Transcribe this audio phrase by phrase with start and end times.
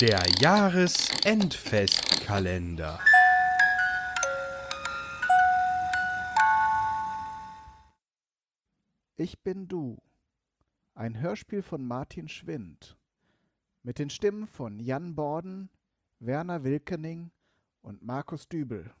[0.00, 3.00] Der Jahresendfestkalender.
[9.16, 10.00] Ich bin du.
[10.94, 12.96] Ein Hörspiel von Martin Schwind.
[13.82, 15.68] Mit den Stimmen von Jan Borden,
[16.20, 17.32] Werner Wilkening
[17.82, 18.94] und Markus Dübel.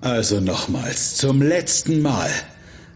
[0.00, 2.30] Also nochmals, zum letzten Mal.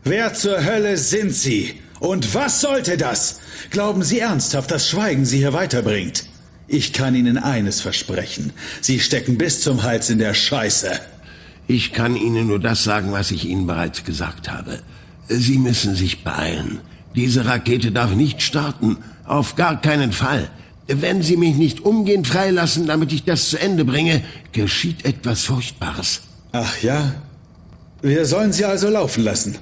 [0.04, 1.74] Wer zur Hölle sind Sie?
[2.00, 3.40] Und was sollte das?
[3.70, 6.24] Glauben Sie ernsthaft, dass Schweigen Sie hier weiterbringt?
[6.66, 8.52] Ich kann Ihnen eines versprechen.
[8.80, 10.92] Sie stecken bis zum Hals in der Scheiße.
[11.66, 14.80] Ich kann Ihnen nur das sagen, was ich Ihnen bereits gesagt habe.
[15.28, 16.80] Sie müssen sich beeilen.
[17.14, 18.96] Diese Rakete darf nicht starten.
[19.26, 20.48] Auf gar keinen Fall.
[20.86, 26.22] Wenn Sie mich nicht umgehend freilassen, damit ich das zu Ende bringe, geschieht etwas Furchtbares.
[26.56, 27.16] Ach ja?
[28.00, 29.58] Wir sollen Sie also laufen lassen.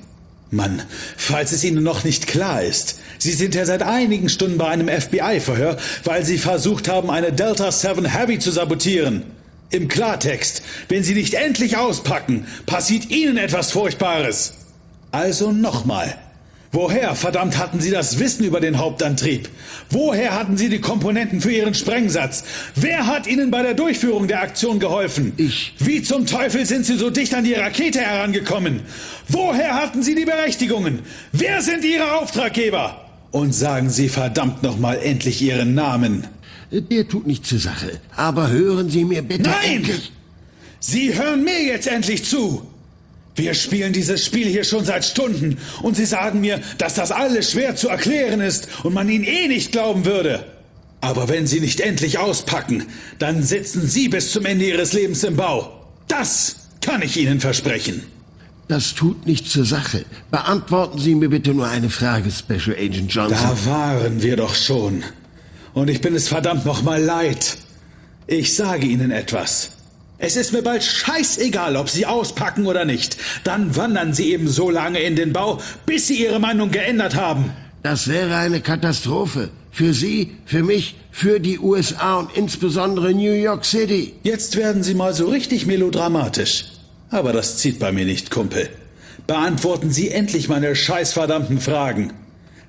[0.50, 0.82] Mann,
[1.16, 4.88] falls es Ihnen noch nicht klar ist, Sie sind ja seit einigen Stunden bei einem
[4.88, 9.22] FBI-Verhör, weil Sie versucht haben, eine Delta 7 Heavy zu sabotieren.
[9.70, 14.52] Im Klartext, wenn Sie nicht endlich auspacken, passiert Ihnen etwas Furchtbares.
[15.12, 16.18] Also nochmal.
[16.74, 19.50] Woher, verdammt, hatten Sie das Wissen über den Hauptantrieb?
[19.90, 22.44] Woher hatten Sie die Komponenten für Ihren Sprengsatz?
[22.74, 25.34] Wer hat Ihnen bei der Durchführung der Aktion geholfen?
[25.36, 25.74] Ich.
[25.78, 28.80] Wie zum Teufel sind Sie so dicht an die Rakete herangekommen?
[29.28, 31.00] Woher hatten Sie die Berechtigungen?
[31.32, 33.04] Wer sind Ihre Auftraggeber?
[33.32, 36.26] Und sagen Sie verdammt nochmal endlich Ihren Namen.
[36.70, 38.00] Der tut nichts zur Sache.
[38.16, 39.76] Aber hören Sie mir bitte Nein!
[39.76, 40.10] endlich.
[40.80, 42.66] Sie hören mir jetzt endlich zu!
[43.34, 47.52] Wir spielen dieses Spiel hier schon seit Stunden und Sie sagen mir, dass das alles
[47.52, 50.44] schwer zu erklären ist und man Ihnen eh nicht glauben würde.
[51.00, 52.84] Aber wenn Sie nicht endlich auspacken,
[53.18, 55.86] dann sitzen Sie bis zum Ende Ihres Lebens im Bau.
[56.08, 58.02] Das kann ich Ihnen versprechen.
[58.68, 60.04] Das tut nichts zur Sache.
[60.30, 63.36] Beantworten Sie mir bitte nur eine Frage, Special Agent Johnson.
[63.38, 65.02] Da waren wir doch schon.
[65.74, 67.56] Und ich bin es verdammt nochmal leid.
[68.26, 69.70] Ich sage Ihnen etwas.
[70.24, 73.16] Es ist mir bald scheißegal, ob Sie auspacken oder nicht.
[73.42, 77.50] Dann wandern Sie eben so lange in den Bau, bis Sie Ihre Meinung geändert haben.
[77.82, 79.50] Das wäre eine Katastrophe.
[79.72, 84.14] Für Sie, für mich, für die USA und insbesondere New York City.
[84.22, 86.66] Jetzt werden Sie mal so richtig melodramatisch.
[87.10, 88.68] Aber das zieht bei mir nicht, Kumpel.
[89.26, 92.12] Beantworten Sie endlich meine scheißverdammten Fragen.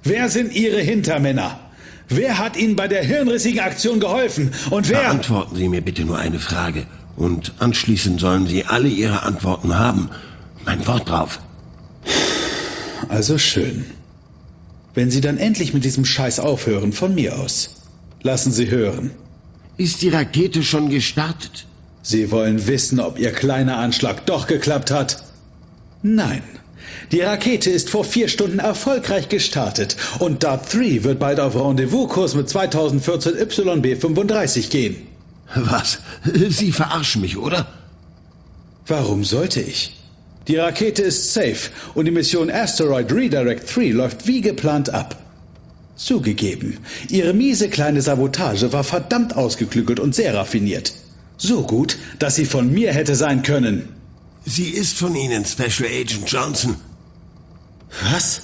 [0.02, 1.60] Wer sind Ihre Hintermänner?
[2.10, 4.54] Wer hat Ihnen bei der hirnrissigen Aktion geholfen?
[4.72, 5.02] Und wer...
[5.02, 6.88] Beantworten Sie mir bitte nur eine Frage.
[7.16, 10.10] Und anschließend sollen Sie alle Ihre Antworten haben.
[10.66, 11.40] Mein Wort drauf.
[13.10, 13.86] Also schön.
[14.94, 17.76] Wenn Sie dann endlich mit diesem Scheiß aufhören, von mir aus.
[18.22, 19.12] Lassen Sie hören.
[19.78, 21.66] Ist die Rakete schon gestartet?
[22.02, 25.24] Sie wollen wissen, ob Ihr kleiner Anschlag doch geklappt hat?
[26.02, 26.44] Nein.
[27.12, 32.36] Die Rakete ist vor vier Stunden erfolgreich gestartet und Dart 3 wird bald auf Rendezvouskurs
[32.36, 34.96] mit 2014 YB35 gehen.
[35.56, 36.00] Was?
[36.50, 37.68] Sie verarschen mich, oder?
[38.88, 40.00] Warum sollte ich?
[40.48, 45.18] Die Rakete ist safe und die Mission Asteroid Redirect 3 läuft wie geplant ab.
[45.96, 46.80] Zugegeben,
[47.10, 50.94] ihre miese kleine Sabotage war verdammt ausgeklügelt und sehr raffiniert.
[51.38, 53.90] So gut, dass sie von mir hätte sein können.
[54.46, 56.76] Sie ist von Ihnen, Special Agent Johnson.
[58.12, 58.42] Was?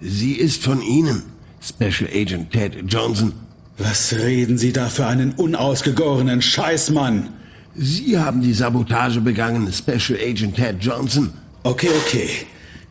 [0.00, 1.24] Sie ist von Ihnen,
[1.60, 3.32] Special Agent Ted Johnson.
[3.78, 7.30] Was reden Sie da für einen unausgegorenen Scheißmann?
[7.74, 11.32] Sie haben die Sabotage begangen, Special Agent Ted Johnson.
[11.62, 12.28] Okay, okay.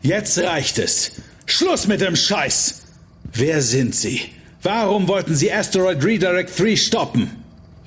[0.02, 1.12] Jetzt reicht es.
[1.46, 2.82] Schluss mit dem Scheiß.
[3.32, 4.22] Wer sind Sie?
[4.62, 7.30] Warum wollten Sie Asteroid Redirect 3 stoppen?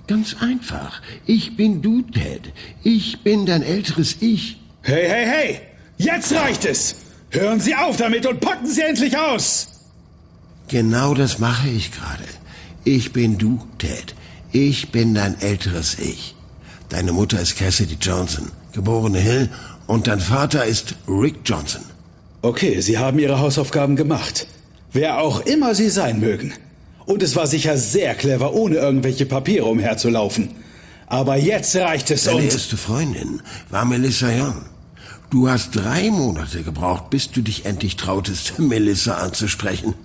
[0.07, 1.01] Ganz einfach.
[1.25, 2.53] Ich bin du, Ted.
[2.83, 4.57] Ich bin dein älteres Ich.
[4.81, 5.61] Hey, hey, hey!
[5.97, 6.95] Jetzt reicht es!
[7.31, 9.67] Hören Sie auf damit und packen Sie endlich aus!
[10.67, 12.23] Genau das mache ich gerade.
[12.87, 14.13] Ich bin du, Ted.
[14.51, 16.35] Ich bin dein älteres Ich.
[16.89, 19.49] Deine Mutter ist Cassidy Johnson, geborene Hill,
[19.87, 21.81] und dein Vater ist Rick Johnson.
[22.43, 24.45] Okay, Sie haben Ihre Hausaufgaben gemacht.
[24.93, 26.53] Wer auch immer Sie sein mögen.
[27.07, 30.51] Und es war sicher sehr clever, ohne irgendwelche Papiere umherzulaufen.
[31.07, 32.53] Aber jetzt reicht es Deine und...
[32.53, 33.41] erste Freundin
[33.71, 34.61] war Melissa Young.
[35.31, 39.95] Du hast drei Monate gebraucht, bis du dich endlich trautest, Melissa anzusprechen.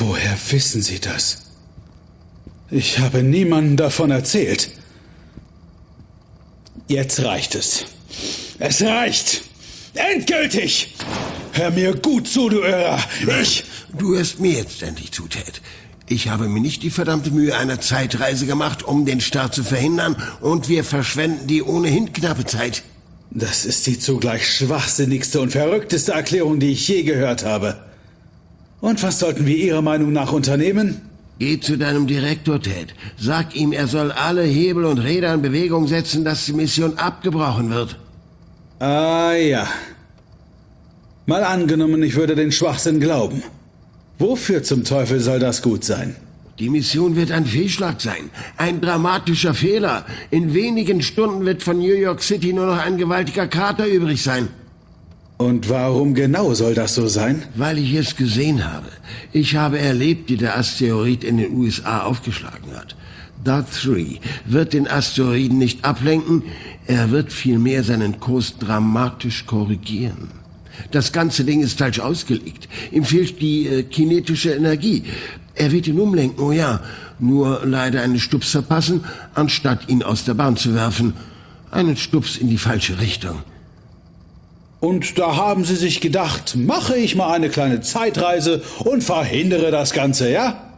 [0.00, 1.47] Woher wissen Sie das?
[2.70, 4.70] Ich habe niemandem davon erzählt.
[6.86, 7.86] Jetzt reicht es.
[8.58, 9.42] Es reicht!
[9.94, 10.94] Endgültig!
[11.52, 12.98] Hör mir gut zu, du Irrer!
[13.42, 13.64] Ich...
[13.98, 15.62] Du hörst mir jetzt endlich zu, Ted.
[16.08, 20.16] Ich habe mir nicht die verdammte Mühe einer Zeitreise gemacht, um den Start zu verhindern,
[20.40, 22.82] und wir verschwenden die ohnehin knappe Zeit.
[23.30, 27.78] Das ist die zugleich schwachsinnigste und verrückteste Erklärung, die ich je gehört habe.
[28.80, 31.07] Und was sollten wir Ihrer Meinung nach unternehmen?
[31.38, 32.94] Geh zu deinem Direktor, Ted.
[33.16, 37.70] Sag ihm, er soll alle Hebel und Räder in Bewegung setzen, dass die Mission abgebrochen
[37.70, 37.96] wird.
[38.80, 39.68] Ah ja.
[41.26, 43.42] Mal angenommen, ich würde den Schwachsinn glauben.
[44.18, 46.16] Wofür zum Teufel soll das gut sein?
[46.58, 48.30] Die Mission wird ein Fehlschlag sein.
[48.56, 50.04] Ein dramatischer Fehler.
[50.30, 54.48] In wenigen Stunden wird von New York City nur noch ein gewaltiger Krater übrig sein.
[55.38, 57.44] Und warum genau soll das so sein?
[57.54, 58.88] Weil ich es gesehen habe.
[59.32, 62.96] Ich habe erlebt, wie der Asteroid in den USA aufgeschlagen hat.
[63.44, 66.42] Dart 3 wird den Asteroiden nicht ablenken,
[66.86, 70.30] er wird vielmehr seinen Kurs dramatisch korrigieren.
[70.90, 72.68] Das ganze Ding ist falsch ausgelegt.
[72.90, 75.04] Ihm fehlt die äh, kinetische Energie.
[75.54, 76.80] Er wird ihn umlenken, oh ja,
[77.18, 79.04] nur leider einen Stups verpassen,
[79.34, 81.14] anstatt ihn aus der Bahn zu werfen.
[81.70, 83.42] Einen Stups in die falsche Richtung.
[84.80, 89.92] Und da haben Sie sich gedacht, mache ich mal eine kleine Zeitreise und verhindere das
[89.92, 90.72] Ganze, ja?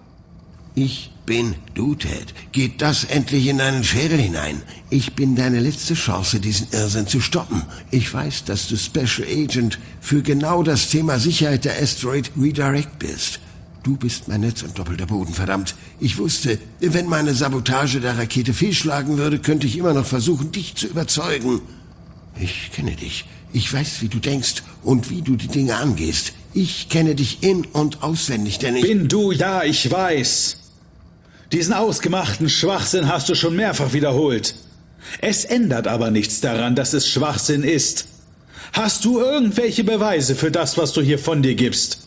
[0.75, 2.35] Ich bin du, Ted.
[2.52, 4.62] Geht das endlich in deinen Schädel hinein?
[4.88, 7.62] Ich bin deine letzte Chance, diesen Irrsinn zu stoppen.
[7.91, 13.41] Ich weiß, dass du Special Agent für genau das Thema Sicherheit der Asteroid Redirect bist.
[13.82, 15.75] Du bist mein Netz und doppelter Boden, verdammt.
[16.00, 20.75] Ich wusste, wenn meine Sabotage der Rakete fehlschlagen würde, könnte ich immer noch versuchen, dich
[20.75, 21.61] zu überzeugen.
[22.38, 23.26] Ich kenne dich.
[23.52, 26.32] Ich weiß, wie du denkst und wie du die Dinge angehst.
[26.55, 28.82] Ich kenne dich in- und auswendig, denn ich...
[28.82, 30.56] Bin du, ja, ich weiß.
[31.52, 34.55] Diesen ausgemachten Schwachsinn hast du schon mehrfach wiederholt.
[35.20, 38.06] Es ändert aber nichts daran, dass es Schwachsinn ist.
[38.73, 42.06] Hast du irgendwelche Beweise für das, was du hier von dir gibst?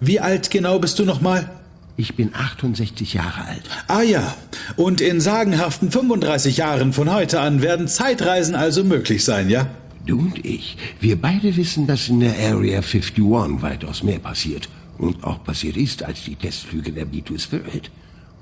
[0.00, 1.50] Wie alt genau bist du nochmal?
[1.96, 3.62] Ich bin 68 Jahre alt.
[3.86, 4.34] Ah ja,
[4.76, 9.68] und in sagenhaften 35 Jahren von heute an werden Zeitreisen also möglich sein, ja?
[10.06, 14.68] Du und ich, wir beide wissen, dass in der Area 51 weitaus mehr passiert.
[14.98, 17.90] Und auch passiert ist als die Testflüge der B2 Spirit.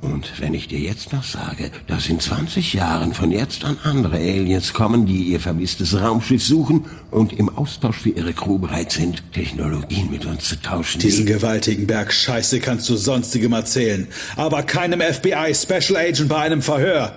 [0.00, 4.17] Und wenn ich dir jetzt noch sage, dass in 20 Jahren von jetzt an andere
[4.17, 9.23] Aliens kommen, die ihr vermisstes Raumschiff suchen und im Austausch für ihre Crew bereit sind,
[9.32, 11.00] Technologien mit uns zu tauschen.
[11.00, 16.62] Diesen gewaltigen Berg Scheiße kannst du sonstigem erzählen, aber keinem FBI Special Agent bei einem
[16.62, 17.17] Verhör.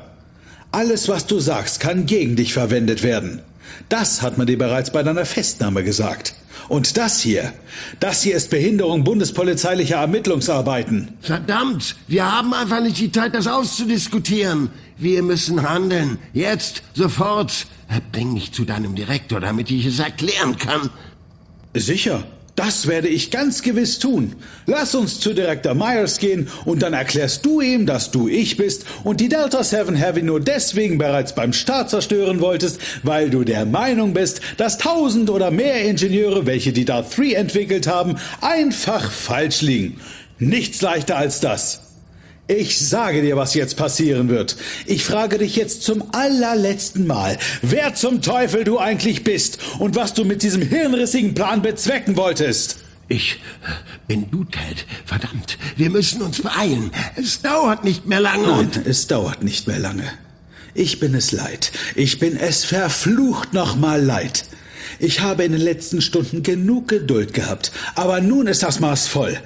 [0.72, 3.42] Alles, was du sagst, kann gegen dich verwendet werden.
[3.90, 6.36] Das hat man dir bereits bei deiner Festnahme gesagt.
[6.68, 7.54] Und das hier,
[8.00, 11.14] das hier ist Behinderung bundespolizeilicher Ermittlungsarbeiten.
[11.22, 14.70] Verdammt, wir haben einfach nicht die Zeit, das auszudiskutieren.
[14.98, 16.18] Wir müssen handeln.
[16.34, 17.68] Jetzt, sofort.
[18.12, 20.90] Bring mich zu deinem Direktor, damit ich es erklären kann.
[21.76, 22.24] Sicher,
[22.56, 24.36] das werde ich ganz gewiss tun.
[24.66, 28.86] Lass uns zu Direktor Myers gehen und dann erklärst du ihm, dass du ich bist
[29.04, 33.66] und die Delta 7 Heavy nur deswegen bereits beim Start zerstören wolltest, weil du der
[33.66, 39.62] Meinung bist, dass tausend oder mehr Ingenieure, welche die Dart 3 entwickelt haben, einfach falsch
[39.62, 40.00] liegen.
[40.40, 41.85] Nichts leichter als das.
[42.48, 44.56] Ich sage dir, was jetzt passieren wird.
[44.86, 50.14] Ich frage dich jetzt zum allerletzten Mal, wer zum Teufel du eigentlich bist und was
[50.14, 52.78] du mit diesem hirnrissigen Plan bezwecken wolltest.
[53.08, 53.40] Ich
[54.08, 54.86] bin du, Ted.
[55.06, 56.92] Verdammt, wir müssen uns beeilen.
[57.16, 58.86] Es dauert nicht mehr lange Nein, und...
[58.86, 60.06] es dauert nicht mehr lange.
[60.76, 61.72] Ich bin es leid.
[61.96, 64.46] Ich bin es verflucht nochmal leid.
[65.00, 69.40] Ich habe in den letzten Stunden genug Geduld gehabt, aber nun ist das Maß voll.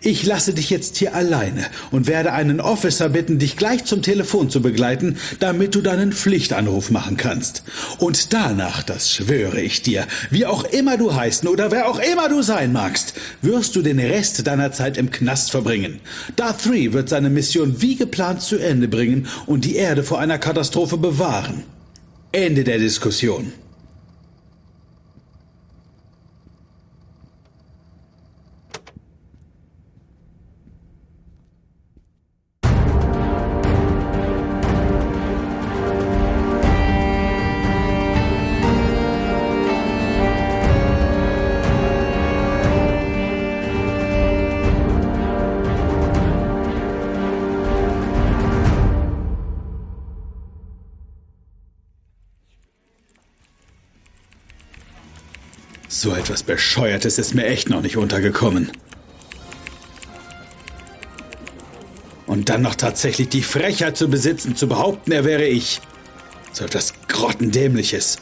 [0.00, 4.48] Ich lasse dich jetzt hier alleine und werde einen Officer bitten, dich gleich zum Telefon
[4.48, 7.64] zu begleiten, damit du deinen Pflichtanruf machen kannst.
[7.98, 12.28] Und danach, das schwöre ich dir, wie auch immer du heißen oder wer auch immer
[12.28, 15.98] du sein magst, wirst du den Rest deiner Zeit im Knast verbringen.
[16.36, 20.38] Darth 3 wird seine Mission wie geplant zu Ende bringen und die Erde vor einer
[20.38, 21.64] Katastrophe bewahren.
[22.30, 23.52] Ende der Diskussion.
[56.00, 58.70] So etwas Bescheuertes ist mir echt noch nicht untergekommen.
[62.24, 65.80] Und dann noch tatsächlich die Frechheit zu besitzen, zu behaupten, er wäre ich.
[66.52, 68.18] So etwas Grottendämliches.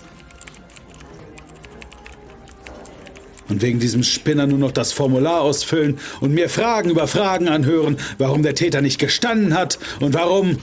[3.46, 7.98] Und wegen diesem Spinner nur noch das Formular ausfüllen und mir Fragen über Fragen anhören,
[8.16, 10.60] warum der Täter nicht gestanden hat und warum.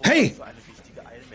[0.00, 0.34] Hey!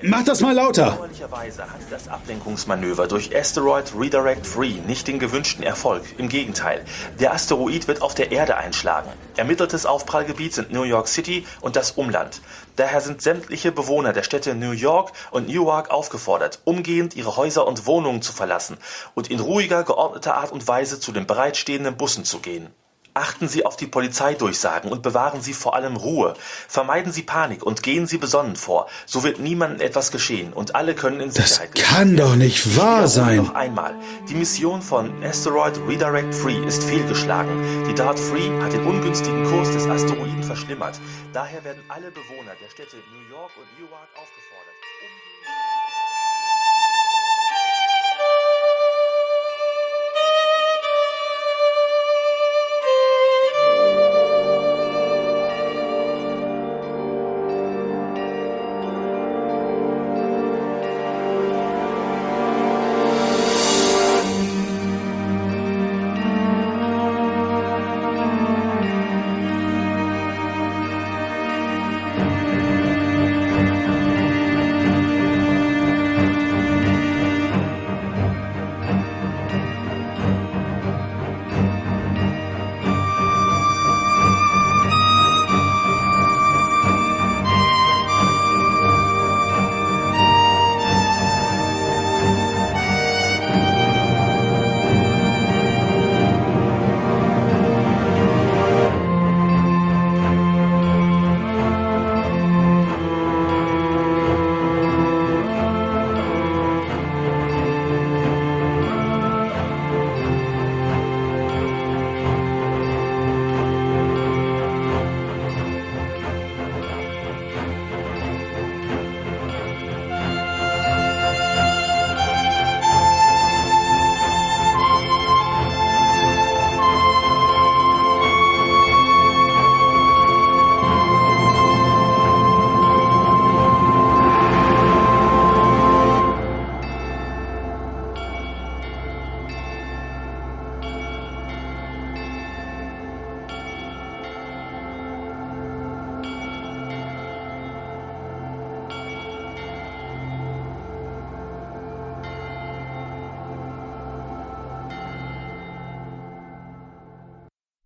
[0.01, 1.08] Mach das mal lauter!
[1.24, 6.03] Bedauerlicherweise hatte das Ablenkungsmanöver durch Asteroid Redirect Free nicht den gewünschten Erfolg.
[6.18, 6.84] Im Gegenteil,
[7.18, 9.10] der Asteroid wird auf der Erde einschlagen.
[9.38, 12.42] Ermitteltes Aufprallgebiet sind New York City und das Umland.
[12.75, 17.86] Daher sind sämtliche Bewohner der Städte New York und Newark aufgefordert, umgehend ihre Häuser und
[17.86, 18.77] Wohnungen zu verlassen
[19.15, 22.68] und in ruhiger, geordneter Art und Weise zu den bereitstehenden Bussen zu gehen.
[23.15, 26.34] Achten Sie auf die Polizeidurchsagen und bewahren Sie vor allem Ruhe.
[26.67, 28.88] Vermeiden Sie Panik und gehen Sie besonnen vor.
[29.05, 31.86] So wird niemandem etwas geschehen und alle können in Das Sicherheit gehen.
[31.86, 33.38] kann doch nicht wahr sein.
[33.38, 33.93] Noch einmal.
[34.29, 37.86] Die Mission von Asteroid Redirect Free ist fehlgeschlagen.
[37.88, 41.00] Die Dart Free hat den ungünstigen Kurs des Asteroiden verschlimmert.
[41.34, 44.73] Daher werden alle Bewohner der Städte New York und Newark aufgefordert.